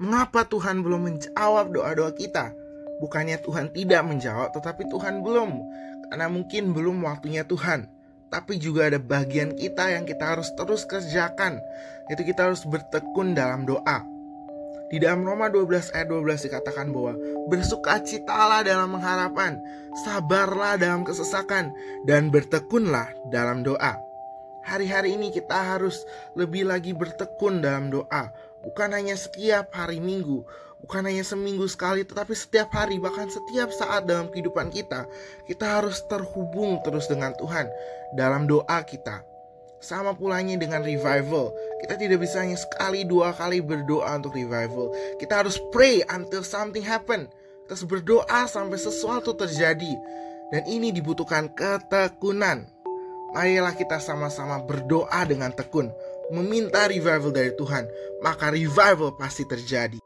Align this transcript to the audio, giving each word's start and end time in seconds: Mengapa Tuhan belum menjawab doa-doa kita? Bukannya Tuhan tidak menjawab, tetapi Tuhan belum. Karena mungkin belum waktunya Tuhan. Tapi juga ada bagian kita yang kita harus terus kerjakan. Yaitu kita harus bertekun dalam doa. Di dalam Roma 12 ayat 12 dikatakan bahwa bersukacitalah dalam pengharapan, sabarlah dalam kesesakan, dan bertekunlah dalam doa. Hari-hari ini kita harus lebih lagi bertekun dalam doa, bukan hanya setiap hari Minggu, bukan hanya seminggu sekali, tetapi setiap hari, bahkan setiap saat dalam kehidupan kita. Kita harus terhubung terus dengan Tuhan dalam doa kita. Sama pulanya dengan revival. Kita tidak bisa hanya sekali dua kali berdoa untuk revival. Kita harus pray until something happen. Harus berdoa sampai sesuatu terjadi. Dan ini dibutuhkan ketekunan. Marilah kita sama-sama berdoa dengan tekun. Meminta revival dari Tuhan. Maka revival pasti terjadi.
Mengapa 0.00 0.48
Tuhan 0.48 0.80
belum 0.80 1.12
menjawab 1.12 1.76
doa-doa 1.76 2.16
kita? 2.16 2.56
Bukannya 3.04 3.36
Tuhan 3.44 3.68
tidak 3.68 4.00
menjawab, 4.08 4.48
tetapi 4.56 4.88
Tuhan 4.88 5.20
belum. 5.20 5.52
Karena 6.08 6.24
mungkin 6.32 6.72
belum 6.72 7.04
waktunya 7.04 7.44
Tuhan. 7.44 7.84
Tapi 8.32 8.56
juga 8.56 8.88
ada 8.88 8.96
bagian 8.96 9.52
kita 9.52 9.92
yang 9.92 10.08
kita 10.08 10.24
harus 10.24 10.48
terus 10.56 10.88
kerjakan. 10.88 11.60
Yaitu 12.08 12.32
kita 12.32 12.48
harus 12.48 12.64
bertekun 12.64 13.36
dalam 13.36 13.68
doa. 13.68 14.00
Di 14.88 14.96
dalam 14.96 15.20
Roma 15.20 15.52
12 15.52 15.92
ayat 15.92 16.08
12 16.08 16.48
dikatakan 16.48 16.96
bahwa 16.96 17.20
bersukacitalah 17.52 18.64
dalam 18.64 18.96
pengharapan, 18.96 19.60
sabarlah 20.08 20.80
dalam 20.80 21.04
kesesakan, 21.04 21.76
dan 22.08 22.32
bertekunlah 22.32 23.12
dalam 23.28 23.60
doa. 23.60 24.00
Hari-hari 24.64 25.16
ini 25.16 25.28
kita 25.28 25.76
harus 25.76 26.04
lebih 26.36 26.68
lagi 26.68 26.92
bertekun 26.92 27.64
dalam 27.64 27.88
doa, 27.88 28.28
bukan 28.64 28.92
hanya 28.96 29.16
setiap 29.16 29.72
hari 29.72 30.00
Minggu, 30.00 30.44
bukan 30.84 31.02
hanya 31.04 31.24
seminggu 31.24 31.68
sekali, 31.68 32.04
tetapi 32.04 32.32
setiap 32.32 32.72
hari, 32.72 32.96
bahkan 32.96 33.28
setiap 33.28 33.68
saat 33.72 34.08
dalam 34.08 34.32
kehidupan 34.32 34.72
kita. 34.72 35.04
Kita 35.44 35.80
harus 35.80 36.00
terhubung 36.08 36.80
terus 36.84 37.06
dengan 37.08 37.36
Tuhan 37.36 37.68
dalam 38.16 38.48
doa 38.48 38.80
kita. 38.84 39.24
Sama 39.80 40.12
pulanya 40.12 40.60
dengan 40.60 40.84
revival. 40.84 41.56
Kita 41.80 41.96
tidak 41.96 42.20
bisa 42.20 42.44
hanya 42.44 42.60
sekali 42.60 43.08
dua 43.08 43.32
kali 43.32 43.64
berdoa 43.64 44.12
untuk 44.20 44.36
revival. 44.36 44.92
Kita 45.16 45.40
harus 45.40 45.56
pray 45.72 46.04
until 46.12 46.44
something 46.44 46.84
happen. 46.84 47.32
Harus 47.64 47.88
berdoa 47.88 48.44
sampai 48.44 48.76
sesuatu 48.76 49.32
terjadi. 49.32 49.92
Dan 50.52 50.62
ini 50.68 50.92
dibutuhkan 50.92 51.48
ketekunan. 51.56 52.68
Marilah 53.34 53.74
kita 53.74 53.98
sama-sama 53.98 54.62
berdoa 54.62 55.26
dengan 55.26 55.50
tekun. 55.50 55.90
Meminta 56.30 56.86
revival 56.86 57.34
dari 57.34 57.50
Tuhan. 57.58 57.90
Maka 58.22 58.54
revival 58.54 59.18
pasti 59.18 59.42
terjadi. 59.42 59.98